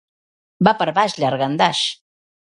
[0.67, 1.83] Va per baix, llangardaix.